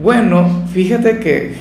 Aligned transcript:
bueno, 0.00 0.64
fíjate 0.72 1.18
que, 1.18 1.54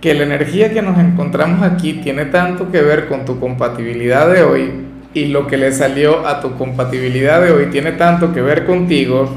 que 0.00 0.14
la 0.14 0.24
energía 0.24 0.72
que 0.72 0.82
nos 0.82 0.98
encontramos 0.98 1.62
aquí 1.62 1.94
tiene 1.94 2.26
tanto 2.26 2.70
que 2.70 2.82
ver 2.82 3.08
con 3.08 3.24
tu 3.24 3.40
compatibilidad 3.40 4.28
de 4.28 4.42
hoy 4.42 4.86
y 5.14 5.26
lo 5.26 5.46
que 5.46 5.56
le 5.56 5.72
salió 5.72 6.26
a 6.26 6.40
tu 6.40 6.56
compatibilidad 6.56 7.40
de 7.40 7.50
hoy 7.50 7.66
tiene 7.66 7.92
tanto 7.92 8.34
que 8.34 8.42
ver 8.42 8.66
contigo. 8.66 9.30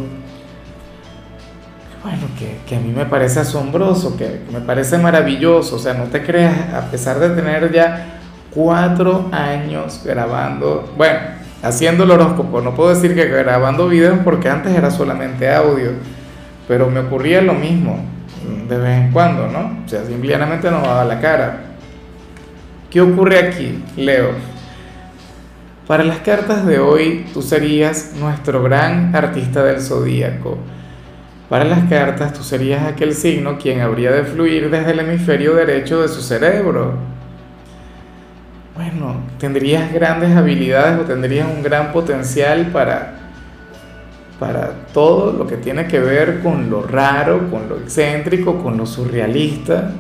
Bueno, 2.04 2.28
que, 2.38 2.58
que 2.68 2.76
a 2.76 2.80
mí 2.80 2.92
me 2.92 3.06
parece 3.06 3.40
asombroso, 3.40 4.18
que, 4.18 4.42
que 4.46 4.52
me 4.52 4.62
parece 4.62 4.98
maravilloso. 4.98 5.78
O 5.78 5.80
sea, 5.80 5.94
no 5.94 6.06
te 6.06 6.22
creas, 6.22 6.74
a 6.74 6.92
pesar 6.92 7.20
de 7.20 7.30
tener 7.30 7.72
ya 7.72 8.20
cuatro 8.52 9.30
años 9.32 10.02
grabando, 10.04 10.92
bueno, 10.98 11.20
haciendo 11.64 12.04
el 12.04 12.12
horóscopo, 12.12 12.60
no 12.60 12.76
puedo 12.76 12.90
decir 12.90 13.16
que 13.16 13.26
grabando 13.26 13.88
videos 13.88 14.20
porque 14.24 14.50
antes 14.50 14.76
era 14.76 14.92
solamente 14.92 15.50
audio 15.50 15.92
pero 16.70 16.88
me 16.88 17.00
ocurría 17.00 17.42
lo 17.42 17.56
mismo 17.56 18.00
de 18.70 18.78
vez 18.78 19.02
en 19.02 19.12
cuando, 19.12 19.48
¿no? 19.48 19.82
O 19.84 19.90
sea, 19.90 20.06
simplemente 20.06 20.70
no 20.70 20.82
daba 20.82 21.04
la 21.04 21.20
cara. 21.20 21.62
¿Qué 22.92 23.02
ocurre 23.02 23.40
aquí, 23.40 23.84
Leo? 23.98 24.34
Para 25.88 26.04
las 26.04 26.20
cartas 26.20 26.68
de 26.68 26.78
hoy, 26.78 27.26
tú 27.34 27.42
serías 27.42 28.14
nuestro 28.20 28.62
gran 28.62 29.16
artista 29.16 29.64
del 29.64 29.82
zodíaco. 29.82 30.60
Para 31.50 31.66
las 31.66 31.90
cartas, 31.90 32.34
tú 32.34 32.44
serías 32.44 32.86
aquel 32.86 33.16
signo 33.16 33.58
quien 33.58 33.82
habría 33.82 34.12
de 34.12 34.24
fluir 34.24 34.70
desde 34.70 34.92
el 34.92 35.00
hemisferio 35.00 35.56
derecho 35.56 36.04
de 36.04 36.08
su 36.08 36.22
cerebro. 36.22 36.94
Bueno, 38.76 39.22
tendrías 39.40 39.92
grandes 39.92 40.38
habilidades 40.38 41.00
o 41.00 41.04
tendrías 41.06 41.48
un 41.48 41.64
gran 41.64 41.92
potencial 41.92 42.68
para 42.68 43.19
para 44.40 44.72
todo 44.94 45.34
lo 45.34 45.46
que 45.46 45.58
tiene 45.58 45.86
que 45.88 46.00
ver 46.00 46.42
con 46.42 46.70
lo 46.70 46.82
raro, 46.82 47.50
con 47.50 47.68
lo 47.68 47.78
excéntrico, 47.78 48.64
con 48.64 48.78
lo 48.78 48.86
surrealista, 48.86 49.92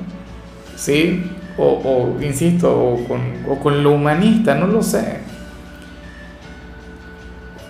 ¿sí? 0.76 1.32
O, 1.58 2.16
insisto, 2.22 2.72
o 2.74 3.04
con, 3.06 3.20
o 3.50 3.60
con 3.60 3.84
lo 3.84 3.92
humanista, 3.92 4.56
no 4.56 4.66
lo 4.66 4.82
sé. 4.82 5.18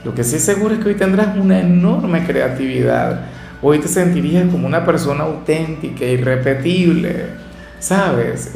Lo 0.03 0.13
que 0.13 0.23
sí 0.23 0.37
seguro 0.39 0.75
es 0.75 0.79
que 0.79 0.89
hoy 0.89 0.95
tendrás 0.95 1.35
una 1.35 1.59
enorme 1.59 2.23
creatividad. 2.23 3.21
Hoy 3.61 3.79
te 3.79 3.87
sentirías 3.87 4.47
como 4.49 4.67
una 4.67 4.85
persona 4.85 5.23
auténtica, 5.23 6.05
irrepetible, 6.05 7.25
¿sabes? 7.79 8.55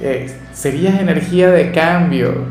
Eh, 0.00 0.30
serías 0.52 1.00
energía 1.00 1.50
de 1.50 1.70
cambio, 1.70 2.44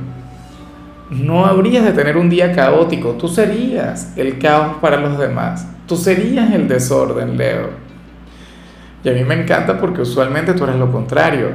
no 1.10 1.46
habrías 1.46 1.86
de 1.86 1.92
tener 1.92 2.18
un 2.18 2.30
día 2.30 2.52
caótico, 2.54 3.12
tú 3.12 3.28
serías 3.28 4.14
el 4.18 4.40
caos 4.40 4.78
para 4.82 4.98
los 4.98 5.18
demás, 5.18 5.68
tú 5.88 5.96
serías 5.96 6.52
el 6.52 6.68
desorden, 6.68 7.38
Leo. 7.38 7.70
Y 9.04 9.10
a 9.10 9.14
mí 9.14 9.24
me 9.24 9.36
encanta 9.36 9.80
porque 9.80 10.02
usualmente 10.02 10.54
tú 10.54 10.64
eres 10.64 10.78
lo 10.78 10.92
contrario, 10.92 11.50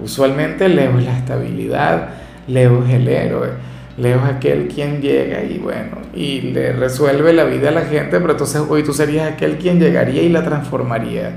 usualmente 0.00 0.68
Leo 0.68 0.98
es 0.98 1.04
la 1.04 1.16
estabilidad, 1.16 2.08
Leo 2.48 2.84
es 2.84 2.94
el 2.94 3.06
héroe, 3.06 3.50
Leo 3.96 4.18
es 4.18 4.34
aquel 4.34 4.66
quien 4.68 5.00
llega 5.00 5.44
y 5.44 5.58
bueno, 5.58 5.98
y 6.12 6.40
le 6.40 6.72
resuelve 6.72 7.32
la 7.32 7.44
vida 7.44 7.68
a 7.68 7.72
la 7.72 7.82
gente, 7.82 8.18
pero 8.18 8.32
entonces 8.32 8.62
hoy 8.68 8.82
tú 8.82 8.92
serías 8.92 9.32
aquel 9.32 9.58
quien 9.58 9.78
llegaría 9.78 10.22
y 10.22 10.28
la 10.28 10.42
transformaría. 10.44 11.32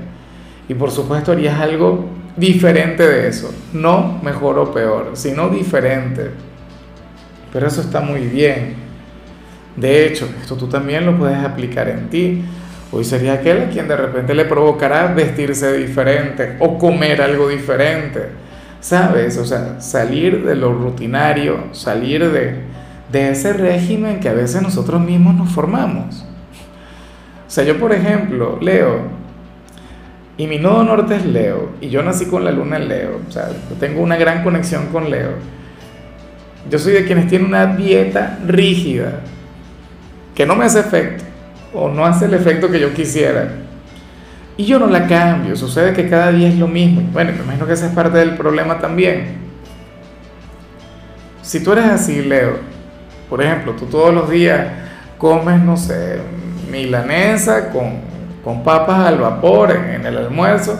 Y 0.68 0.74
por 0.74 0.90
supuesto 0.90 1.32
harías 1.32 1.60
algo 1.60 2.06
diferente 2.36 3.06
de 3.06 3.28
eso, 3.28 3.54
no 3.72 4.20
mejor 4.22 4.58
o 4.58 4.72
peor, 4.72 5.10
sino 5.14 5.48
diferente. 5.48 6.30
Pero 7.52 7.66
eso 7.66 7.80
está 7.80 8.00
muy 8.00 8.22
bien. 8.22 8.74
De 9.76 10.06
hecho, 10.06 10.28
esto 10.40 10.56
tú 10.56 10.68
también 10.68 11.06
lo 11.06 11.16
puedes 11.16 11.38
aplicar 11.38 11.88
en 11.88 12.08
ti. 12.08 12.44
Hoy 12.90 13.04
sería 13.04 13.34
aquel 13.34 13.62
a 13.62 13.68
quien 13.68 13.88
de 13.88 13.96
repente 13.96 14.34
le 14.34 14.44
provocará 14.44 15.06
vestirse 15.14 15.72
diferente 15.76 16.56
o 16.58 16.78
comer 16.78 17.22
algo 17.22 17.48
diferente. 17.48 18.28
¿Sabes? 18.80 19.38
O 19.38 19.44
sea, 19.44 19.80
salir 19.80 20.44
de 20.44 20.56
lo 20.56 20.72
rutinario, 20.72 21.68
salir 21.72 22.30
de, 22.30 22.56
de 23.12 23.30
ese 23.30 23.52
régimen 23.52 24.18
que 24.18 24.28
a 24.28 24.34
veces 24.34 24.60
nosotros 24.60 25.00
mismos 25.00 25.34
nos 25.34 25.50
formamos. 25.50 26.24
O 27.46 27.50
sea, 27.54 27.64
yo 27.64 27.78
por 27.78 27.92
ejemplo, 27.92 28.58
Leo, 28.60 29.02
y 30.38 30.46
mi 30.46 30.58
nodo 30.58 30.82
norte 30.82 31.16
es 31.16 31.26
Leo, 31.26 31.72
y 31.80 31.90
yo 31.90 32.02
nací 32.02 32.24
con 32.24 32.44
la 32.44 32.50
luna 32.50 32.78
en 32.78 32.88
Leo, 32.88 33.20
o 33.28 33.30
sea, 33.30 33.50
tengo 33.78 34.00
una 34.00 34.16
gran 34.16 34.42
conexión 34.42 34.86
con 34.86 35.10
Leo. 35.10 35.32
Yo 36.70 36.78
soy 36.78 36.92
de 36.92 37.04
quienes 37.04 37.28
tienen 37.28 37.48
una 37.48 37.66
dieta 37.66 38.38
rígida, 38.46 39.20
que 40.34 40.46
no 40.46 40.54
me 40.54 40.64
hace 40.64 40.80
efecto, 40.80 41.24
o 41.74 41.88
no 41.88 42.04
hace 42.04 42.26
el 42.26 42.34
efecto 42.34 42.70
que 42.70 42.80
yo 42.80 42.92
quisiera. 42.94 43.48
Y 44.56 44.64
yo 44.64 44.78
no 44.78 44.86
la 44.86 45.06
cambio, 45.06 45.56
sucede 45.56 45.92
que 45.92 46.08
cada 46.08 46.30
día 46.30 46.48
es 46.48 46.56
lo 46.56 46.68
mismo. 46.68 47.02
Bueno, 47.12 47.32
me 47.32 47.42
imagino 47.42 47.66
que 47.66 47.72
esa 47.72 47.86
es 47.86 47.92
parte 47.92 48.18
del 48.18 48.36
problema 48.36 48.78
también. 48.78 49.38
Si 51.42 51.62
tú 51.62 51.72
eres 51.72 51.86
así, 51.86 52.22
Leo, 52.22 52.58
por 53.28 53.42
ejemplo, 53.42 53.72
tú 53.72 53.86
todos 53.86 54.14
los 54.14 54.30
días 54.30 54.66
comes, 55.18 55.60
no 55.60 55.76
sé, 55.76 56.18
milanesa 56.70 57.70
con, 57.70 57.94
con 58.44 58.62
papas 58.62 59.06
al 59.06 59.18
vapor 59.18 59.72
en 59.72 60.06
el 60.06 60.16
almuerzo, 60.18 60.78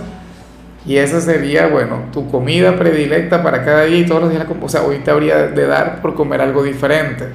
y 0.84 0.96
esa 0.96 1.20
sería, 1.20 1.68
bueno, 1.68 2.06
tu 2.12 2.28
comida 2.28 2.76
predilecta 2.76 3.42
para 3.42 3.64
cada 3.64 3.84
día 3.84 3.98
y 3.98 4.06
todos 4.06 4.22
los 4.22 4.30
días. 4.32 4.44
O 4.60 4.68
sea, 4.68 4.82
hoy 4.82 4.98
te 4.98 5.10
habría 5.10 5.46
de 5.46 5.66
dar 5.66 6.02
por 6.02 6.14
comer 6.14 6.40
algo 6.40 6.64
diferente. 6.64 7.28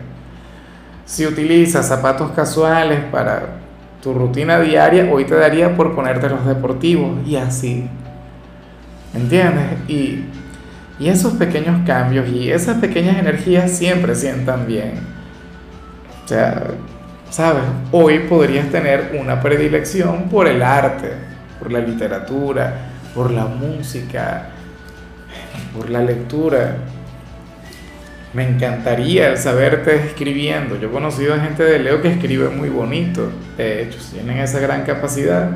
Si 1.05 1.25
utilizas 1.25 1.87
zapatos 1.87 2.31
casuales 2.31 2.99
para 3.09 3.59
tu 4.03 4.13
rutina 4.13 4.59
diaria, 4.59 5.09
hoy 5.09 5.23
te 5.23 5.35
daría 5.35 5.75
por 5.77 5.95
ponerte 5.95 6.27
los 6.27 6.45
deportivos 6.45 7.25
y 7.25 7.37
así. 7.37 7.89
¿Entiendes? 9.13 9.65
Y, 9.87 10.25
y 10.99 11.07
esos 11.07 11.33
pequeños 11.33 11.85
cambios 11.85 12.27
y 12.27 12.51
esas 12.51 12.79
pequeñas 12.79 13.17
energías 13.17 13.71
siempre 13.71 14.13
sientan 14.13 14.67
bien. 14.67 14.99
O 16.25 16.27
sea, 16.27 16.63
¿sabes? 17.29 17.63
Hoy 17.93 18.19
podrías 18.27 18.69
tener 18.69 19.17
una 19.17 19.39
predilección 19.39 20.23
por 20.23 20.47
el 20.47 20.61
arte, 20.61 21.13
por 21.59 21.71
la 21.71 21.79
literatura, 21.79 22.96
por 23.17 23.31
la 23.31 23.45
música, 23.45 24.49
por 25.75 25.89
la 25.89 26.03
lectura. 26.03 26.77
Me 28.31 28.47
encantaría 28.47 29.35
saberte 29.35 29.95
escribiendo. 29.95 30.79
Yo 30.79 30.89
he 30.89 30.91
conocido 30.91 31.35
gente 31.39 31.63
de 31.63 31.79
Leo 31.79 31.99
que 31.99 32.09
escribe 32.09 32.49
muy 32.49 32.69
bonito. 32.69 33.31
De 33.57 33.81
hecho, 33.81 33.97
tienen 34.13 34.37
esa 34.37 34.59
gran 34.59 34.83
capacidad. 34.83 35.49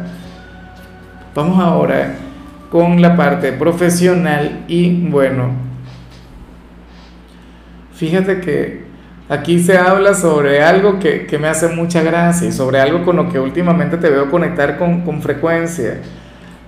Vamos 1.36 1.64
ahora 1.64 2.16
con 2.72 3.00
la 3.00 3.16
parte 3.16 3.52
profesional 3.52 4.64
y 4.68 5.08
bueno, 5.10 5.52
fíjate 7.94 8.42
que 8.42 8.86
aquí 9.30 9.62
se 9.62 9.78
habla 9.78 10.16
sobre 10.16 10.64
algo 10.64 10.98
que, 11.00 11.28
me 11.40 11.48
hace 11.48 11.68
mucha 11.68 12.02
gracia 12.02 12.48
y 12.48 12.52
sobre 12.52 12.82
algo 12.82 13.06
con 13.06 13.18
lo 13.18 13.30
que 13.30 13.40
últimamente 13.40 13.98
te 13.98 14.10
veo 14.10 14.32
conectar 14.32 14.80
con, 14.80 15.02
con 15.02 15.22
frecuencia. 15.22 16.00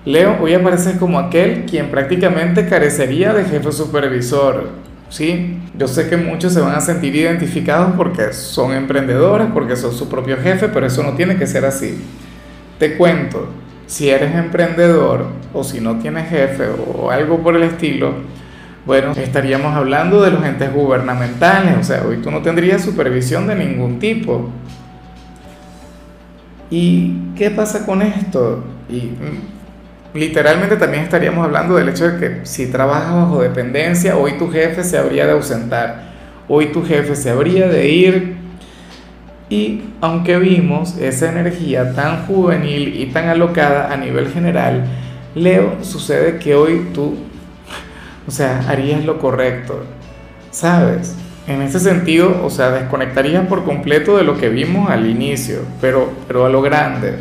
Leo, 0.05 0.37
hoy 0.41 0.53
apareces 0.53 0.97
como 0.97 1.17
aquel 1.17 1.63
quien 1.63 1.89
prácticamente 1.89 2.67
carecería 2.67 3.33
de 3.33 3.45
jefe 3.45 3.71
supervisor. 3.71 4.69
Sí, 5.07 5.59
yo 5.77 5.87
sé 5.87 6.09
que 6.09 6.17
muchos 6.17 6.53
se 6.53 6.59
van 6.59 6.75
a 6.75 6.81
sentir 6.81 7.15
identificados 7.15 7.93
porque 7.95 8.33
son 8.33 8.73
emprendedores, 8.73 9.47
porque 9.53 9.77
son 9.77 9.93
su 9.93 10.09
propio 10.09 10.37
jefe, 10.37 10.67
pero 10.67 10.87
eso 10.87 11.03
no 11.03 11.13
tiene 11.13 11.37
que 11.37 11.47
ser 11.47 11.63
así. 11.63 12.03
Te 12.79 12.97
cuento, 12.97 13.47
si 13.85 14.09
eres 14.09 14.35
emprendedor 14.35 15.27
o 15.53 15.63
si 15.63 15.79
no 15.79 15.97
tienes 15.99 16.27
jefe 16.27 16.65
o 16.67 17.09
algo 17.09 17.41
por 17.41 17.55
el 17.55 17.63
estilo, 17.63 18.13
bueno, 18.85 19.11
estaríamos 19.11 19.73
hablando 19.73 20.21
de 20.21 20.31
los 20.31 20.43
entes 20.43 20.73
gubernamentales, 20.73 21.77
o 21.79 21.83
sea, 21.83 22.03
hoy 22.05 22.17
tú 22.17 22.29
no 22.29 22.41
tendrías 22.41 22.81
supervisión 22.81 23.47
de 23.47 23.55
ningún 23.55 23.99
tipo. 23.99 24.49
¿Y 26.69 27.13
qué 27.37 27.51
pasa 27.51 27.85
con 27.85 28.01
esto? 28.01 28.63
Y 28.89 28.95
mm, 28.95 29.52
literalmente 30.13 30.77
también 30.77 31.03
estaríamos 31.03 31.43
hablando 31.43 31.75
del 31.75 31.89
hecho 31.89 32.09
de 32.09 32.19
que 32.19 32.45
si 32.45 32.67
trabajas 32.67 33.15
bajo 33.15 33.41
dependencia, 33.41 34.17
hoy 34.17 34.33
tu 34.37 34.51
jefe 34.51 34.83
se 34.83 34.97
habría 34.97 35.25
de 35.25 35.31
ausentar, 35.33 36.13
hoy 36.47 36.67
tu 36.67 36.85
jefe 36.85 37.15
se 37.15 37.29
habría 37.31 37.67
de 37.67 37.89
ir. 37.89 38.43
Y 39.49 39.83
aunque 40.01 40.37
vimos 40.37 40.97
esa 40.97 41.29
energía 41.29 41.93
tan 41.93 42.25
juvenil 42.25 42.99
y 42.99 43.07
tan 43.07 43.27
alocada 43.27 43.91
a 43.91 43.97
nivel 43.97 44.29
general, 44.29 44.85
Leo, 45.35 45.77
sucede 45.81 46.37
que 46.37 46.55
hoy 46.55 46.87
tú, 46.93 47.15
o 48.27 48.31
sea, 48.31 48.63
harías 48.67 49.03
lo 49.03 49.19
correcto, 49.19 49.83
¿sabes? 50.51 51.15
En 51.45 51.61
ese 51.61 51.79
sentido, 51.79 52.41
o 52.43 52.49
sea, 52.49 52.71
desconectarías 52.71 53.45
por 53.47 53.65
completo 53.65 54.15
de 54.15 54.23
lo 54.23 54.37
que 54.37 54.49
vimos 54.49 54.89
al 54.89 55.07
inicio, 55.07 55.59
pero, 55.81 56.09
pero 56.27 56.45
a 56.45 56.49
lo 56.49 56.61
grande. 56.61 57.15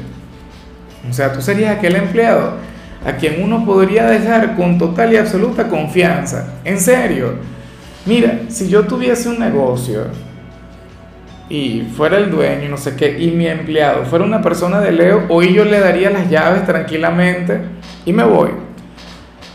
O 1.11 1.13
sea, 1.13 1.33
tú 1.33 1.43
serías 1.43 1.77
aquel 1.77 1.97
empleado 1.97 2.55
a 3.05 3.13
quien 3.13 3.43
uno 3.43 3.65
podría 3.65 4.07
dejar 4.07 4.57
con 4.57 4.79
total 4.79 5.13
y 5.13 5.17
absoluta 5.17 5.69
confianza. 5.69 6.55
En 6.65 6.79
serio. 6.79 7.35
Mira, 8.05 8.41
si 8.49 8.69
yo 8.69 8.85
tuviese 8.85 9.29
un 9.29 9.39
negocio 9.39 10.07
y 11.49 11.83
fuera 11.97 12.19
el 12.19 12.31
dueño 12.31 12.65
y 12.65 12.69
no 12.69 12.77
sé 12.77 12.97
qué, 12.97 13.19
y 13.19 13.31
mi 13.31 13.47
empleado 13.47 14.05
fuera 14.05 14.25
una 14.25 14.43
persona 14.43 14.81
de 14.81 14.91
Leo, 14.91 15.25
hoy 15.29 15.55
yo 15.55 15.65
le 15.65 15.79
daría 15.79 16.11
las 16.11 16.29
llaves 16.29 16.65
tranquilamente 16.67 17.61
y 18.05 18.13
me 18.13 18.25
voy. 18.25 18.51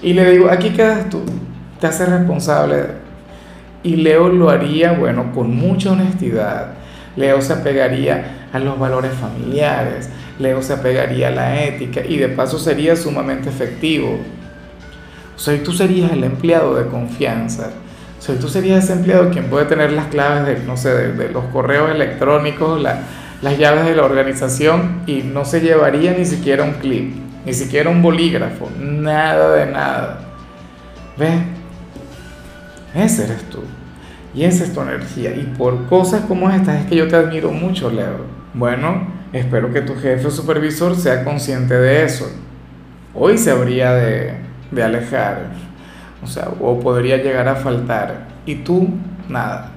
Y 0.01 0.13
le 0.13 0.31
digo, 0.31 0.49
aquí 0.49 0.69
quedas 0.69 1.09
tú, 1.09 1.23
te 1.79 1.87
haces 1.87 2.07
responsable 2.07 3.07
y 3.83 3.95
Leo 3.97 4.29
lo 4.29 4.49
haría, 4.49 4.93
bueno, 4.93 5.31
con 5.33 5.55
mucha 5.55 5.91
honestidad. 5.91 6.73
Leo 7.15 7.41
se 7.41 7.53
apegaría 7.53 8.47
a 8.53 8.59
los 8.59 8.77
valores 8.77 9.11
familiares, 9.13 10.09
Leo 10.39 10.61
se 10.61 10.73
apegaría 10.73 11.29
a 11.29 11.31
la 11.31 11.63
ética 11.63 12.01
y 12.07 12.17
de 12.17 12.29
paso 12.29 12.59
sería 12.59 12.95
sumamente 12.95 13.49
efectivo. 13.49 14.19
O 15.35 15.39
sea, 15.39 15.61
tú 15.63 15.71
serías 15.71 16.11
el 16.11 16.23
empleado 16.23 16.75
de 16.75 16.87
confianza. 16.87 17.69
O 18.17 18.21
sea, 18.21 18.35
tú 18.39 18.47
serías 18.47 18.83
ese 18.83 18.93
empleado 18.93 19.29
quien 19.29 19.45
puede 19.49 19.65
tener 19.65 19.91
las 19.91 20.07
claves 20.07 20.45
de, 20.45 20.65
no 20.65 20.77
sé, 20.77 20.93
de, 20.93 21.29
los 21.29 21.45
correos 21.45 21.91
electrónicos, 21.91 22.81
las 22.81 23.57
llaves 23.57 23.85
de 23.85 23.95
la 23.95 24.03
organización 24.03 25.01
y 25.05 25.21
no 25.21 25.45
se 25.45 25.61
llevaría 25.61 26.13
ni 26.13 26.25
siquiera 26.25 26.63
un 26.63 26.73
clip, 26.73 27.15
ni 27.45 27.53
siquiera 27.53 27.89
un 27.89 28.01
bolígrafo, 28.01 28.69
nada 28.79 29.53
de 29.53 29.71
nada. 29.71 30.19
¿Ves? 31.17 31.41
Ese 32.95 33.25
eres 33.25 33.43
tú. 33.49 33.59
Y 34.33 34.43
esa 34.43 34.63
es 34.63 34.73
tu 34.73 34.81
energía. 34.81 35.31
Y 35.31 35.43
por 35.57 35.85
cosas 35.87 36.21
como 36.25 36.49
estas 36.49 36.81
es 36.81 36.85
que 36.87 36.95
yo 36.95 37.07
te 37.07 37.15
admiro 37.15 37.51
mucho, 37.51 37.89
Leo. 37.89 38.25
Bueno, 38.53 39.07
espero 39.33 39.71
que 39.71 39.81
tu 39.81 39.95
jefe 39.95 40.27
o 40.27 40.31
supervisor 40.31 40.95
sea 40.95 41.23
consciente 41.23 41.73
de 41.73 42.03
eso. 42.03 42.29
Hoy 43.13 43.37
se 43.37 43.51
habría 43.51 43.93
de, 43.93 44.33
de 44.71 44.83
alejar. 44.83 45.47
O 46.23 46.27
sea, 46.27 46.49
o 46.59 46.79
podría 46.79 47.17
llegar 47.17 47.47
a 47.47 47.55
faltar. 47.55 48.27
Y 48.45 48.55
tú, 48.55 48.89
nada. 49.29 49.71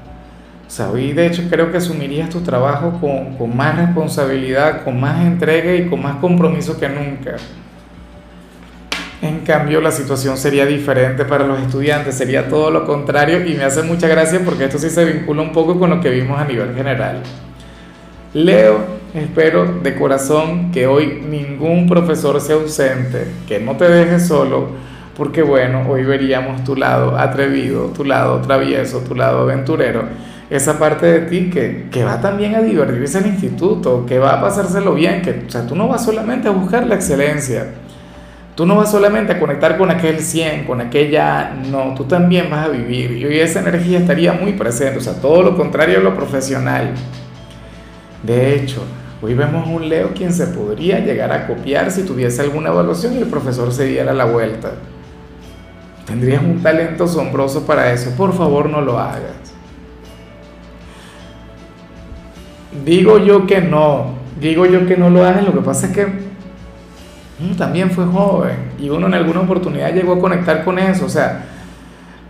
O 0.66 0.70
sea, 0.70 0.88
hoy 0.88 1.12
de 1.12 1.26
hecho 1.26 1.42
creo 1.50 1.72
que 1.72 1.78
asumirías 1.78 2.30
tu 2.30 2.42
trabajo 2.42 2.98
con, 3.00 3.36
con 3.36 3.56
más 3.56 3.76
responsabilidad, 3.76 4.84
con 4.84 5.00
más 5.00 5.20
entrega 5.26 5.74
y 5.74 5.88
con 5.88 6.00
más 6.00 6.16
compromiso 6.16 6.78
que 6.78 6.88
nunca. 6.88 7.36
En 9.22 9.40
cambio, 9.40 9.80
la 9.80 9.90
situación 9.90 10.36
sería 10.38 10.64
diferente 10.64 11.24
para 11.24 11.46
los 11.46 11.60
estudiantes, 11.60 12.14
sería 12.14 12.48
todo 12.48 12.70
lo 12.70 12.86
contrario 12.86 13.44
y 13.44 13.54
me 13.54 13.64
hace 13.64 13.82
mucha 13.82 14.08
gracia 14.08 14.40
porque 14.44 14.64
esto 14.64 14.78
sí 14.78 14.88
se 14.88 15.04
vincula 15.04 15.42
un 15.42 15.52
poco 15.52 15.78
con 15.78 15.90
lo 15.90 16.00
que 16.00 16.08
vimos 16.08 16.40
a 16.40 16.44
nivel 16.44 16.74
general. 16.74 17.20
Leo, 18.32 18.99
espero 19.14 19.80
de 19.82 19.94
corazón 19.94 20.70
que 20.72 20.86
hoy 20.86 21.22
ningún 21.28 21.88
profesor 21.88 22.40
sea 22.40 22.56
ausente, 22.56 23.26
que 23.46 23.60
no 23.60 23.76
te 23.76 23.88
dejes 23.88 24.26
solo, 24.26 24.68
porque 25.16 25.42
bueno, 25.42 25.86
hoy 25.88 26.04
veríamos 26.04 26.64
tu 26.64 26.76
lado 26.76 27.18
atrevido, 27.18 27.86
tu 27.86 28.04
lado 28.04 28.40
travieso, 28.40 29.00
tu 29.00 29.14
lado 29.14 29.40
aventurero, 29.40 30.04
esa 30.48 30.78
parte 30.78 31.06
de 31.06 31.20
ti 31.20 31.50
que, 31.50 31.88
que 31.90 32.04
va 32.04 32.20
también 32.20 32.54
a 32.54 32.62
divertirse 32.62 33.18
en 33.18 33.24
el 33.24 33.30
instituto, 33.30 34.04
que 34.06 34.18
va 34.18 34.34
a 34.34 34.40
pasárselo 34.40 34.94
bien, 34.94 35.22
que 35.22 35.44
o 35.46 35.50
sea, 35.50 35.66
tú 35.66 35.76
no 35.76 35.88
vas 35.88 36.04
solamente 36.04 36.48
a 36.48 36.50
buscar 36.50 36.86
la 36.86 36.96
excelencia 36.96 37.66
Tú 38.60 38.66
no 38.66 38.76
vas 38.76 38.90
solamente 38.90 39.32
a 39.32 39.40
conectar 39.40 39.78
con 39.78 39.90
aquel 39.90 40.20
100, 40.20 40.64
con 40.64 40.82
aquella, 40.82 41.50
no, 41.70 41.94
tú 41.94 42.04
también 42.04 42.50
vas 42.50 42.66
a 42.66 42.68
vivir. 42.68 43.12
Y 43.12 43.24
hoy 43.24 43.38
esa 43.38 43.60
energía 43.60 43.98
estaría 44.00 44.34
muy 44.34 44.52
presente, 44.52 44.98
o 44.98 45.00
sea, 45.00 45.14
todo 45.14 45.42
lo 45.42 45.56
contrario 45.56 45.98
a 45.98 46.02
lo 46.02 46.14
profesional. 46.14 46.90
De 48.22 48.54
hecho, 48.54 48.82
hoy 49.22 49.34
vemos 49.34 49.68
un 49.68 49.88
Leo 49.88 50.12
quien 50.14 50.32
se 50.32 50.46
podría 50.46 51.00
llegar 51.00 51.32
a 51.32 51.46
copiar 51.46 51.90
si 51.90 52.02
tuviese 52.02 52.42
alguna 52.42 52.70
evaluación 52.70 53.14
y 53.14 53.18
el 53.18 53.26
profesor 53.26 53.72
se 53.72 53.84
diera 53.84 54.12
la 54.12 54.24
vuelta. 54.24 54.72
Tendrías 56.06 56.42
un 56.42 56.62
talento 56.62 57.04
asombroso 57.04 57.66
para 57.66 57.92
eso, 57.92 58.10
por 58.16 58.32
favor 58.32 58.68
no 58.68 58.80
lo 58.80 58.98
hagas. 58.98 59.54
Digo 62.84 63.18
yo 63.18 63.46
que 63.46 63.60
no, 63.60 64.14
digo 64.40 64.66
yo 64.66 64.86
que 64.86 64.96
no 64.96 65.10
lo 65.10 65.24
hagas, 65.24 65.44
lo 65.44 65.52
que 65.52 65.60
pasa 65.60 65.86
es 65.86 65.92
que 65.92 66.30
también 67.56 67.90
fue 67.90 68.04
joven 68.04 68.56
y 68.78 68.90
uno 68.90 69.06
en 69.06 69.14
alguna 69.14 69.40
oportunidad 69.40 69.92
llegó 69.94 70.14
a 70.14 70.18
conectar 70.20 70.64
con 70.64 70.78
eso. 70.78 71.06
O 71.06 71.08
sea, 71.08 71.44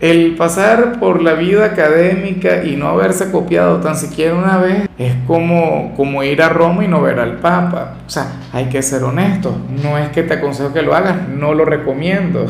el 0.00 0.35
pasar 0.35 0.99
por 0.99 1.23
la 1.23 1.35
vida 1.35 1.67
académica 1.67 2.64
y 2.64 2.76
no 2.76 2.88
haberse 2.88 3.31
copiado 3.31 3.81
tan 3.81 3.97
siquiera 3.97 4.35
una 4.35 4.56
vez 4.56 4.88
es 4.97 5.12
como, 5.26 5.93
como 5.94 6.23
ir 6.23 6.41
a 6.43 6.49
Roma 6.49 6.85
y 6.85 6.88
no 6.88 7.02
ver 7.02 7.20
al 7.20 7.37
Papa. 7.37 7.97
O 8.06 8.11
sea, 8.11 8.32
hay 8.52 8.67
que 8.67 8.81
ser 8.82 9.05
honesto. 9.05 9.55
No 9.82 9.99
es 9.99 10.08
que 10.08 10.23
te 10.23 10.35
aconsejo 10.35 10.73
que 10.73 10.81
lo 10.81 10.94
hagas, 10.94 11.29
no 11.29 11.52
lo 11.52 11.67
recomiendo. 11.67 12.47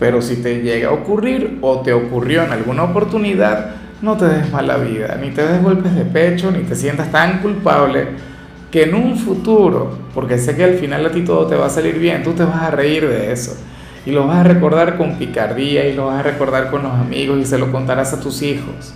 Pero 0.00 0.20
si 0.22 0.36
te 0.36 0.60
llega 0.60 0.88
a 0.88 0.92
ocurrir 0.92 1.58
o 1.60 1.80
te 1.80 1.92
ocurrió 1.92 2.42
en 2.42 2.50
alguna 2.50 2.84
oportunidad, 2.84 3.70
no 4.02 4.16
te 4.16 4.26
des 4.26 4.50
mala 4.50 4.76
vida, 4.76 5.18
ni 5.20 5.30
te 5.30 5.46
des 5.46 5.62
golpes 5.62 5.94
de 5.94 6.04
pecho, 6.04 6.50
ni 6.50 6.64
te 6.64 6.74
sientas 6.74 7.10
tan 7.10 7.40
culpable 7.40 8.06
que 8.70 8.84
en 8.84 8.94
un 8.94 9.16
futuro, 9.16 9.98
porque 10.14 10.38
sé 10.38 10.54
que 10.54 10.62
al 10.62 10.74
final 10.74 11.06
a 11.06 11.10
ti 11.10 11.22
todo 11.22 11.46
te 11.46 11.56
va 11.56 11.66
a 11.66 11.70
salir 11.70 11.98
bien, 11.98 12.22
tú 12.22 12.32
te 12.32 12.44
vas 12.44 12.62
a 12.62 12.70
reír 12.70 13.08
de 13.08 13.32
eso 13.32 13.56
y 14.08 14.10
lo 14.10 14.26
vas 14.26 14.38
a 14.38 14.42
recordar 14.42 14.96
con 14.96 15.16
picardía 15.16 15.86
y 15.86 15.92
lo 15.92 16.06
vas 16.06 16.20
a 16.20 16.22
recordar 16.22 16.70
con 16.70 16.82
los 16.82 16.92
amigos 16.92 17.38
y 17.40 17.44
se 17.44 17.58
lo 17.58 17.70
contarás 17.70 18.14
a 18.14 18.20
tus 18.20 18.40
hijos. 18.40 18.94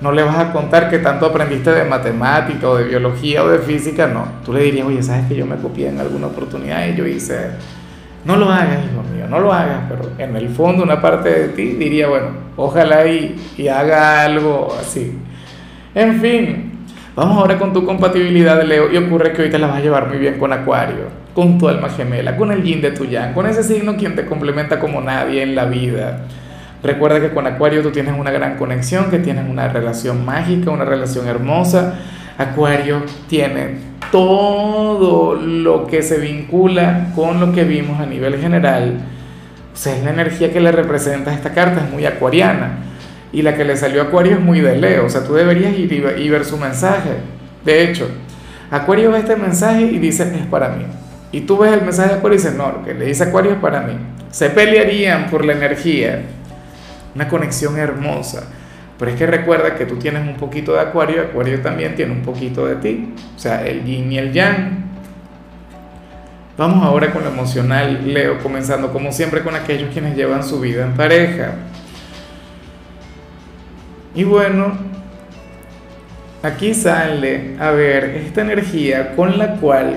No 0.00 0.12
le 0.12 0.22
vas 0.22 0.38
a 0.38 0.50
contar 0.50 0.88
que 0.88 0.98
tanto 0.98 1.26
aprendiste 1.26 1.72
de 1.72 1.84
matemática 1.84 2.66
o 2.70 2.76
de 2.76 2.84
biología 2.84 3.44
o 3.44 3.48
de 3.50 3.58
física, 3.58 4.06
no. 4.06 4.24
Tú 4.46 4.54
le 4.54 4.62
dirías, 4.62 4.86
oye, 4.86 5.02
¿sabes 5.02 5.26
que 5.26 5.36
yo 5.36 5.44
me 5.44 5.56
copié 5.56 5.90
en 5.90 6.00
alguna 6.00 6.28
oportunidad 6.28 6.88
y 6.88 6.96
yo 6.96 7.06
hice... 7.06 7.50
No 8.24 8.36
lo 8.36 8.50
hagas, 8.50 8.78
hijo 8.90 9.02
mío, 9.14 9.26
no 9.28 9.40
lo 9.40 9.52
hagas, 9.52 9.82
pero 9.90 10.10
en 10.16 10.34
el 10.34 10.48
fondo 10.48 10.82
una 10.82 11.02
parte 11.02 11.28
de 11.28 11.48
ti 11.48 11.74
diría, 11.74 12.08
bueno, 12.08 12.28
ojalá 12.56 13.06
y, 13.06 13.36
y 13.58 13.68
haga 13.68 14.22
algo 14.22 14.74
así. 14.80 15.18
En 15.94 16.18
fin, 16.18 16.65
Vamos 17.16 17.38
ahora 17.38 17.58
con 17.58 17.72
tu 17.72 17.86
compatibilidad, 17.86 18.62
Leo, 18.62 18.92
y 18.92 18.98
ocurre 18.98 19.32
que 19.32 19.40
hoy 19.40 19.48
te 19.48 19.58
la 19.58 19.68
vas 19.68 19.78
a 19.78 19.80
llevar 19.80 20.06
muy 20.06 20.18
bien 20.18 20.38
con 20.38 20.52
Acuario, 20.52 21.06
con 21.32 21.56
tu 21.56 21.66
alma 21.66 21.88
gemela, 21.88 22.36
con 22.36 22.52
el 22.52 22.62
yin 22.62 22.82
de 22.82 22.90
tu 22.90 23.06
yang, 23.06 23.32
con 23.32 23.46
ese 23.46 23.62
signo 23.62 23.96
quien 23.96 24.14
te 24.14 24.26
complementa 24.26 24.78
como 24.78 25.00
nadie 25.00 25.42
en 25.42 25.54
la 25.54 25.64
vida. 25.64 26.26
Recuerda 26.82 27.18
que 27.18 27.30
con 27.30 27.46
Acuario 27.46 27.80
tú 27.80 27.90
tienes 27.90 28.14
una 28.18 28.30
gran 28.30 28.58
conexión, 28.58 29.10
que 29.10 29.18
tienes 29.18 29.48
una 29.48 29.66
relación 29.68 30.26
mágica, 30.26 30.70
una 30.70 30.84
relación 30.84 31.26
hermosa. 31.26 31.94
Acuario 32.36 33.02
tiene 33.30 33.78
todo 34.12 35.36
lo 35.36 35.86
que 35.86 36.02
se 36.02 36.18
vincula 36.18 37.12
con 37.14 37.40
lo 37.40 37.50
que 37.50 37.64
vimos 37.64 37.98
a 37.98 38.04
nivel 38.04 38.38
general. 38.38 38.98
O 39.72 39.76
sea, 39.76 39.96
es 39.96 40.04
la 40.04 40.10
energía 40.10 40.52
que 40.52 40.60
le 40.60 40.70
representa 40.70 41.32
esta 41.32 41.54
carta, 41.54 41.80
es 41.80 41.90
muy 41.90 42.04
acuariana 42.04 42.85
y 43.36 43.42
la 43.42 43.54
que 43.54 43.66
le 43.66 43.76
salió 43.76 44.00
a 44.00 44.04
Acuario 44.04 44.32
es 44.32 44.40
muy 44.40 44.62
de 44.62 44.78
Leo, 44.78 45.04
o 45.04 45.10
sea, 45.10 45.22
tú 45.22 45.34
deberías 45.34 45.78
ir 45.78 45.92
y 45.92 46.30
ver 46.30 46.42
su 46.46 46.56
mensaje. 46.56 47.10
De 47.66 47.82
hecho, 47.82 48.08
Acuario 48.70 49.10
ve 49.10 49.18
este 49.18 49.36
mensaje 49.36 49.82
y 49.82 49.98
dice, 49.98 50.22
es 50.22 50.46
para 50.46 50.70
mí. 50.70 50.86
Y 51.32 51.42
tú 51.42 51.58
ves 51.58 51.74
el 51.74 51.82
mensaje 51.82 52.08
de 52.08 52.14
Acuario 52.14 52.38
y 52.38 52.42
dices, 52.42 52.54
no, 52.56 52.72
lo 52.72 52.82
que 52.82 52.94
le 52.94 53.04
dice 53.04 53.24
Acuario 53.24 53.52
es 53.52 53.58
para 53.58 53.82
mí. 53.82 53.92
Se 54.30 54.48
pelearían 54.48 55.28
por 55.28 55.44
la 55.44 55.52
energía. 55.52 56.22
Una 57.14 57.28
conexión 57.28 57.78
hermosa. 57.78 58.44
Pero 58.98 59.10
es 59.10 59.18
que 59.18 59.26
recuerda 59.26 59.74
que 59.74 59.84
tú 59.84 59.96
tienes 59.96 60.26
un 60.26 60.36
poquito 60.36 60.72
de 60.72 60.80
Acuario, 60.80 61.20
Acuario 61.20 61.60
también 61.60 61.94
tiene 61.94 62.12
un 62.12 62.22
poquito 62.22 62.66
de 62.66 62.76
ti. 62.76 63.12
O 63.36 63.38
sea, 63.38 63.66
el 63.66 63.84
yin 63.84 64.12
y 64.12 64.16
el 64.16 64.32
yang. 64.32 64.82
Vamos 66.56 66.82
ahora 66.82 67.12
con 67.12 67.22
lo 67.22 67.28
emocional, 67.28 68.00
Leo, 68.14 68.38
comenzando 68.38 68.94
como 68.94 69.12
siempre 69.12 69.42
con 69.42 69.54
aquellos 69.54 69.92
quienes 69.92 70.16
llevan 70.16 70.42
su 70.42 70.58
vida 70.58 70.86
en 70.86 70.94
pareja. 70.94 71.52
Y 74.16 74.24
bueno, 74.24 74.72
aquí 76.42 76.72
sale, 76.72 77.54
a 77.60 77.70
ver, 77.72 78.04
esta 78.26 78.40
energía 78.40 79.14
con 79.14 79.36
la 79.36 79.56
cual, 79.56 79.94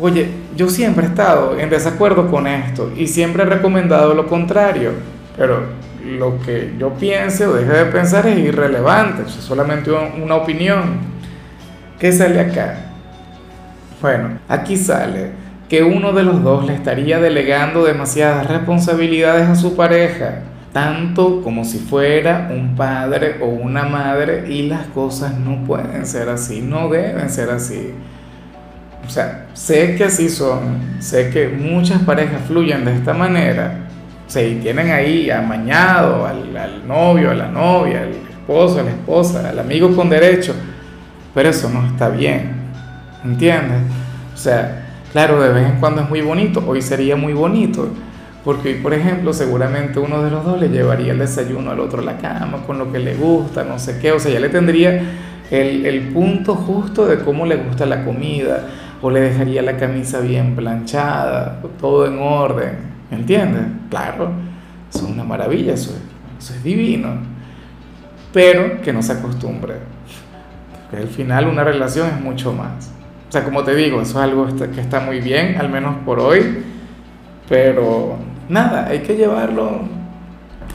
oye, 0.00 0.28
yo 0.56 0.70
siempre 0.70 1.04
he 1.04 1.08
estado 1.08 1.60
en 1.60 1.68
desacuerdo 1.68 2.30
con 2.30 2.46
esto 2.46 2.90
y 2.96 3.06
siempre 3.06 3.42
he 3.42 3.46
recomendado 3.46 4.14
lo 4.14 4.26
contrario, 4.26 4.92
pero 5.36 5.66
lo 6.06 6.40
que 6.40 6.72
yo 6.78 6.94
piense 6.94 7.46
o 7.46 7.52
deje 7.52 7.72
de 7.72 7.84
pensar 7.84 8.26
es 8.26 8.38
irrelevante, 8.38 9.24
es 9.26 9.32
solamente 9.32 9.90
una 9.90 10.36
opinión. 10.36 11.12
¿Qué 11.98 12.12
sale 12.12 12.40
acá? 12.40 12.76
Bueno, 14.00 14.38
aquí 14.48 14.78
sale 14.78 15.32
que 15.68 15.82
uno 15.82 16.12
de 16.12 16.22
los 16.22 16.42
dos 16.42 16.64
le 16.64 16.74
estaría 16.74 17.20
delegando 17.20 17.84
demasiadas 17.84 18.46
responsabilidades 18.48 19.50
a 19.50 19.54
su 19.54 19.76
pareja 19.76 20.44
tanto 20.72 21.42
como 21.42 21.64
si 21.64 21.78
fuera 21.78 22.50
un 22.50 22.74
padre 22.74 23.36
o 23.40 23.46
una 23.46 23.84
madre 23.84 24.50
y 24.50 24.68
las 24.68 24.86
cosas 24.88 25.38
no 25.38 25.64
pueden 25.64 26.06
ser 26.06 26.28
así, 26.28 26.60
no 26.62 26.88
deben 26.88 27.28
ser 27.28 27.50
así. 27.50 27.92
o 29.06 29.10
sea, 29.10 29.46
sé 29.52 29.94
que 29.96 30.04
así 30.04 30.28
son, 30.28 31.00
sé 31.00 31.30
que 31.30 31.48
muchas 31.48 32.00
parejas 32.02 32.40
fluyen 32.46 32.84
de 32.84 32.94
esta 32.94 33.12
manera, 33.12 33.82
y 34.40 34.54
tienen 34.56 34.90
ahí 34.90 35.30
amañado 35.30 36.26
al, 36.26 36.56
al 36.56 36.88
novio, 36.88 37.30
a 37.30 37.34
la 37.34 37.48
novia, 37.48 38.02
al 38.02 38.12
esposo, 38.12 38.80
a 38.80 38.82
la 38.82 38.90
esposa, 38.90 39.48
al 39.48 39.58
amigo 39.58 39.94
con 39.94 40.08
derecho, 40.08 40.54
pero 41.34 41.50
eso 41.50 41.68
no 41.68 41.86
está 41.86 42.08
bien, 42.08 42.52
¿entiendes? 43.24 43.82
O 44.32 44.36
sea, 44.36 44.86
claro, 45.12 45.42
de 45.42 45.52
vez 45.52 45.68
en 45.68 45.80
cuando 45.80 46.00
es 46.02 46.08
muy 46.08 46.22
bonito, 46.22 46.64
hoy 46.66 46.80
sería 46.80 47.14
muy 47.14 47.34
bonito, 47.34 47.90
porque 48.44 48.70
hoy, 48.70 48.74
por 48.76 48.92
ejemplo, 48.94 49.32
seguramente 49.32 49.98
uno 50.00 50.22
de 50.22 50.30
los 50.30 50.44
dos 50.44 50.60
le 50.60 50.68
llevaría 50.68 51.12
el 51.12 51.18
desayuno 51.18 51.70
al 51.70 51.80
otro 51.80 52.00
a 52.00 52.04
la 52.04 52.18
cama, 52.18 52.62
con 52.66 52.78
lo 52.78 52.90
que 52.90 52.98
le 52.98 53.14
gusta, 53.14 53.64
no 53.64 53.78
sé 53.78 53.98
qué, 54.00 54.12
o 54.12 54.18
sea, 54.18 54.32
ya 54.32 54.40
le 54.40 54.48
tendría 54.48 55.02
el, 55.50 55.86
el 55.86 56.08
punto 56.08 56.54
justo 56.54 57.06
de 57.06 57.18
cómo 57.18 57.46
le 57.46 57.56
gusta 57.56 57.86
la 57.86 58.04
comida, 58.04 58.66
o 59.02 59.10
le 59.10 59.20
dejaría 59.20 59.62
la 59.62 59.76
camisa 59.76 60.20
bien 60.20 60.54
planchada, 60.54 61.60
todo 61.80 62.06
en 62.06 62.18
orden, 62.18 62.78
¿me 63.10 63.18
entiendes? 63.18 63.62
Claro, 63.90 64.30
eso 64.92 65.04
es 65.06 65.10
una 65.10 65.24
maravilla, 65.24 65.74
eso 65.74 65.92
eso 66.38 66.54
es 66.54 66.64
divino, 66.64 67.10
pero 68.32 68.80
que 68.82 68.92
no 68.92 69.02
se 69.02 69.12
acostumbre, 69.12 69.74
porque 70.90 71.04
al 71.04 71.08
final 71.08 71.46
una 71.46 71.62
relación 71.62 72.08
es 72.08 72.20
mucho 72.20 72.52
más. 72.52 72.90
O 73.28 73.32
sea, 73.32 73.44
como 73.44 73.62
te 73.62 73.76
digo, 73.76 74.00
eso 74.02 74.18
es 74.18 74.24
algo 74.24 74.46
que 74.46 74.80
está 74.80 75.00
muy 75.00 75.20
bien, 75.20 75.56
al 75.58 75.68
menos 75.68 75.96
por 76.04 76.18
hoy, 76.18 76.64
pero 77.48 78.18
nada, 78.52 78.86
hay 78.86 79.00
que 79.00 79.16
llevarlo. 79.16 79.80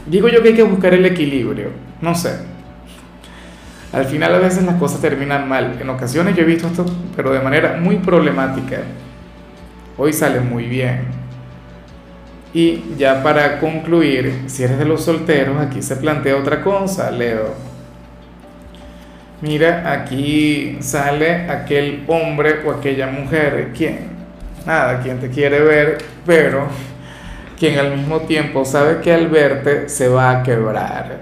Digo 0.08 0.28
yo 0.28 0.42
que 0.42 0.50
hay 0.50 0.56
que 0.56 0.64
buscar 0.64 0.94
el 0.94 1.06
equilibrio, 1.06 1.70
no 2.02 2.16
sé. 2.16 2.32
Al 3.94 4.06
final 4.06 4.36
a 4.36 4.40
veces 4.40 4.64
las 4.64 4.76
cosas 4.76 5.00
terminan 5.00 5.48
mal. 5.48 5.78
En 5.80 5.90
ocasiones 5.90 6.36
yo 6.36 6.42
he 6.42 6.46
visto 6.46 6.68
esto, 6.68 6.86
pero 7.16 7.32
de 7.32 7.40
manera 7.40 7.78
muy 7.80 7.98
problemática. 7.98 8.80
Hoy 9.98 10.12
sale 10.12 10.40
muy 10.40 10.66
bien. 10.66 11.06
Y 12.54 12.96
ya 12.98 13.22
para 13.22 13.60
concluir, 13.60 14.44
si 14.48 14.64
eres 14.64 14.80
de 14.80 14.86
los 14.86 15.04
solteros, 15.04 15.58
aquí 15.62 15.82
se 15.82 15.96
plantea 15.96 16.36
otra 16.36 16.62
cosa, 16.62 17.12
Leo. 17.12 17.54
Mira, 19.42 19.92
aquí 19.92 20.78
sale 20.80 21.50
aquel 21.50 22.04
hombre 22.08 22.62
o 22.66 22.72
aquella 22.72 23.08
mujer, 23.08 23.72
quien, 23.78 24.00
nada, 24.66 25.00
quien 25.02 25.20
te 25.20 25.30
quiere 25.30 25.60
ver, 25.60 26.00
pero 26.26 26.68
quien 27.58 27.80
al 27.80 27.98
mismo 27.98 28.22
tiempo 28.22 28.64
sabe 28.66 29.02
que 29.02 29.14
al 29.14 29.28
verte 29.28 29.90
se 29.90 30.08
va 30.08 30.32
a 30.32 30.44
quebrar, 30.44 31.18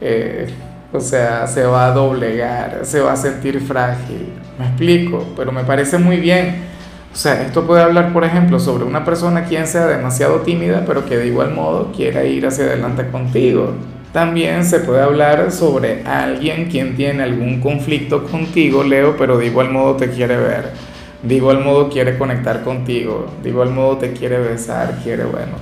eh, 0.00 0.48
o 0.92 1.00
sea, 1.00 1.46
se 1.46 1.64
va 1.64 1.86
a 1.86 1.92
doblegar, 1.92 2.80
se 2.82 3.00
va 3.00 3.12
a 3.12 3.16
sentir 3.16 3.60
frágil. 3.60 4.28
Me 4.58 4.66
explico, 4.66 5.26
pero 5.36 5.52
me 5.52 5.64
parece 5.64 5.98
muy 5.98 6.18
bien. 6.18 6.72
O 7.12 7.16
sea, 7.16 7.42
esto 7.42 7.66
puede 7.66 7.82
hablar, 7.82 8.12
por 8.12 8.24
ejemplo, 8.24 8.58
sobre 8.58 8.84
una 8.84 9.04
persona 9.04 9.44
quien 9.44 9.66
sea 9.66 9.86
demasiado 9.86 10.40
tímida, 10.40 10.84
pero 10.86 11.04
que 11.06 11.16
de 11.16 11.26
igual 11.26 11.52
modo 11.52 11.92
quiera 11.92 12.24
ir 12.24 12.46
hacia 12.46 12.64
adelante 12.64 13.06
contigo. 13.08 13.74
También 14.12 14.64
se 14.64 14.80
puede 14.80 15.02
hablar 15.02 15.50
sobre 15.52 16.02
alguien 16.04 16.68
quien 16.70 16.96
tiene 16.96 17.22
algún 17.22 17.60
conflicto 17.60 18.24
contigo, 18.24 18.82
Leo, 18.82 19.16
pero 19.16 19.38
de 19.38 19.46
igual 19.46 19.70
modo 19.70 19.96
te 19.96 20.10
quiere 20.10 20.36
ver 20.36 20.91
de 21.22 21.34
igual 21.36 21.62
modo 21.62 21.88
quiere 21.88 22.18
conectar 22.18 22.62
contigo, 22.62 23.26
de 23.42 23.50
igual 23.50 23.70
modo 23.70 23.98
te 23.98 24.12
quiere 24.12 24.38
besar, 24.38 24.98
quiere, 25.02 25.24
bueno, 25.24 25.52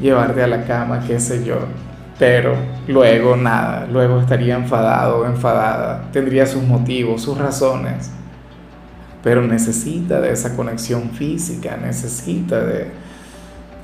llevarte 0.00 0.42
a 0.42 0.46
la 0.46 0.64
cama, 0.64 1.04
qué 1.06 1.18
sé 1.18 1.44
yo. 1.44 1.56
Pero 2.18 2.54
luego 2.86 3.34
nada, 3.34 3.88
luego 3.90 4.20
estaría 4.20 4.54
enfadado 4.54 5.26
enfadada, 5.26 6.10
tendría 6.12 6.46
sus 6.46 6.62
motivos, 6.62 7.22
sus 7.22 7.38
razones. 7.38 8.10
Pero 9.22 9.42
necesita 9.42 10.20
de 10.20 10.32
esa 10.32 10.54
conexión 10.54 11.10
física, 11.10 11.76
necesita 11.76 12.60
de 12.60 12.88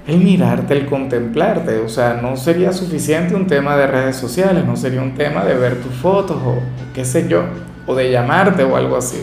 el 0.06 0.18
mirarte, 0.18 0.74
el 0.74 0.86
contemplarte. 0.86 1.78
O 1.78 1.88
sea, 1.88 2.20
no 2.22 2.36
sería 2.36 2.72
suficiente 2.72 3.34
un 3.34 3.46
tema 3.46 3.76
de 3.76 3.86
redes 3.86 4.16
sociales, 4.16 4.64
no 4.64 4.76
sería 4.76 5.02
un 5.02 5.14
tema 5.14 5.44
de 5.44 5.54
ver 5.54 5.76
tus 5.82 5.92
fotos 5.94 6.36
o 6.44 6.58
qué 6.94 7.04
sé 7.04 7.28
yo, 7.28 7.42
o 7.86 7.94
de 7.94 8.10
llamarte 8.10 8.62
o 8.62 8.76
algo 8.76 8.96
así. 8.96 9.22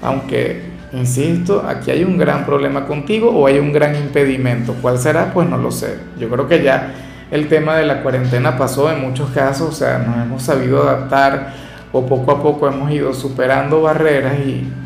Aunque 0.00 0.73
Insisto, 0.94 1.64
aquí 1.66 1.90
hay 1.90 2.04
un 2.04 2.16
gran 2.16 2.46
problema 2.46 2.86
contigo 2.86 3.30
o 3.30 3.48
hay 3.48 3.58
un 3.58 3.72
gran 3.72 3.96
impedimento. 3.96 4.76
¿Cuál 4.80 4.98
será? 4.98 5.32
Pues 5.32 5.48
no 5.48 5.58
lo 5.58 5.72
sé. 5.72 5.98
Yo 6.20 6.28
creo 6.28 6.46
que 6.46 6.62
ya 6.62 6.94
el 7.32 7.48
tema 7.48 7.76
de 7.76 7.84
la 7.84 8.02
cuarentena 8.02 8.56
pasó 8.56 8.92
en 8.92 9.00
muchos 9.00 9.30
casos, 9.30 9.68
o 9.68 9.72
sea, 9.72 9.98
nos 9.98 10.16
hemos 10.18 10.42
sabido 10.42 10.84
adaptar 10.84 11.52
o 11.90 12.06
poco 12.06 12.30
a 12.30 12.42
poco 12.42 12.68
hemos 12.68 12.92
ido 12.92 13.12
superando 13.12 13.82
barreras 13.82 14.34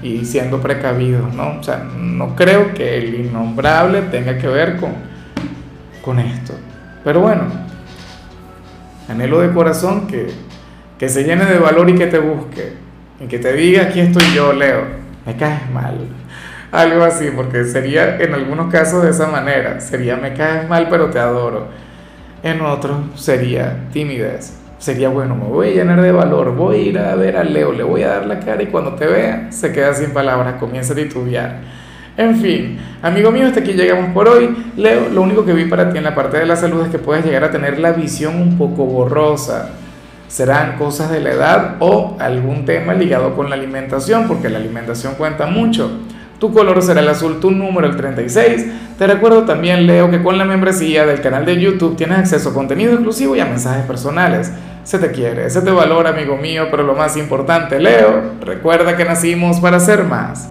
y, 0.02 0.24
siendo 0.24 0.60
precavidos, 0.60 1.34
¿no? 1.34 1.58
O 1.58 1.62
sea, 1.62 1.84
no 1.98 2.34
creo 2.34 2.72
que 2.72 2.98
el 2.98 3.14
innombrable 3.26 4.02
tenga 4.02 4.38
que 4.38 4.46
ver 4.46 4.76
con, 4.76 4.92
con 6.02 6.18
esto. 6.18 6.54
Pero 7.04 7.20
bueno, 7.20 7.42
anhelo 9.08 9.40
de 9.40 9.52
corazón 9.52 10.06
que, 10.06 10.28
que 10.98 11.08
se 11.08 11.24
llene 11.24 11.44
de 11.44 11.58
valor 11.58 11.88
y 11.90 11.94
que 11.94 12.06
te 12.06 12.18
busque 12.18 12.72
y 13.20 13.26
que 13.26 13.38
te 13.38 13.52
diga, 13.52 13.84
aquí 13.84 14.00
estoy 14.00 14.24
yo, 14.34 14.54
Leo 14.54 15.07
me 15.28 15.36
caes 15.36 15.70
mal. 15.70 15.98
Algo 16.72 17.04
así, 17.04 17.30
porque 17.36 17.64
sería 17.64 18.16
en 18.18 18.32
algunos 18.32 18.72
casos 18.72 19.02
de 19.02 19.10
esa 19.10 19.26
manera. 19.26 19.78
Sería 19.78 20.16
me 20.16 20.32
caes 20.32 20.66
mal, 20.66 20.86
pero 20.88 21.10
te 21.10 21.18
adoro. 21.18 21.66
En 22.42 22.62
otros 22.62 22.96
sería 23.14 23.76
timidez. 23.92 24.58
Sería 24.78 25.10
bueno, 25.10 25.34
me 25.34 25.44
voy 25.44 25.68
a 25.68 25.70
llenar 25.72 26.00
de 26.00 26.12
valor, 26.12 26.54
voy 26.54 26.76
a 26.76 26.78
ir 26.78 26.98
a 26.98 27.14
ver 27.14 27.36
a 27.36 27.44
Leo, 27.44 27.72
le 27.72 27.82
voy 27.82 28.04
a 28.04 28.08
dar 28.08 28.26
la 28.26 28.40
cara 28.40 28.62
y 28.62 28.66
cuando 28.68 28.94
te 28.94 29.06
vea 29.06 29.50
se 29.50 29.70
queda 29.70 29.92
sin 29.92 30.12
palabras, 30.12 30.54
comienza 30.54 30.94
a 30.94 30.96
titubear. 30.96 31.56
En 32.16 32.36
fin, 32.36 32.78
amigo 33.02 33.30
mío, 33.30 33.48
hasta 33.48 33.60
aquí 33.60 33.72
llegamos 33.72 34.12
por 34.14 34.28
hoy. 34.28 34.56
Leo, 34.76 35.10
lo 35.10 35.20
único 35.20 35.44
que 35.44 35.52
vi 35.52 35.66
para 35.66 35.90
ti 35.90 35.98
en 35.98 36.04
la 36.04 36.14
parte 36.14 36.38
de 36.38 36.46
la 36.46 36.56
salud 36.56 36.84
es 36.84 36.90
que 36.90 36.98
puedes 36.98 37.24
llegar 37.24 37.44
a 37.44 37.50
tener 37.50 37.78
la 37.80 37.92
visión 37.92 38.40
un 38.40 38.56
poco 38.56 38.86
borrosa 38.86 39.72
serán 40.28 40.76
cosas 40.76 41.10
de 41.10 41.20
la 41.20 41.30
edad 41.32 41.76
o 41.80 42.16
algún 42.20 42.64
tema 42.64 42.94
ligado 42.94 43.34
con 43.34 43.50
la 43.50 43.56
alimentación, 43.56 44.28
porque 44.28 44.48
la 44.48 44.58
alimentación 44.58 45.14
cuenta 45.14 45.46
mucho. 45.46 45.90
Tu 46.38 46.52
color 46.52 46.80
será 46.82 47.00
el 47.00 47.08
azul, 47.08 47.40
tu 47.40 47.50
número 47.50 47.88
el 47.88 47.96
36. 47.96 48.66
Te 48.96 49.06
recuerdo 49.08 49.42
también, 49.44 49.86
Leo, 49.86 50.08
que 50.10 50.22
con 50.22 50.38
la 50.38 50.44
membresía 50.44 51.04
del 51.04 51.20
canal 51.20 51.44
de 51.44 51.60
YouTube 51.60 51.96
tienes 51.96 52.18
acceso 52.18 52.50
a 52.50 52.54
contenido 52.54 52.92
exclusivo 52.92 53.34
y 53.34 53.40
a 53.40 53.46
mensajes 53.46 53.84
personales. 53.86 54.52
Se 54.84 55.00
te 55.00 55.10
quiere, 55.10 55.50
se 55.50 55.62
te 55.62 55.70
valora, 55.70 56.10
amigo 56.10 56.36
mío, 56.36 56.68
pero 56.70 56.84
lo 56.84 56.94
más 56.94 57.16
importante, 57.16 57.80
Leo, 57.80 58.34
recuerda 58.40 58.96
que 58.96 59.04
nacimos 59.04 59.58
para 59.58 59.80
ser 59.80 60.04
más. 60.04 60.46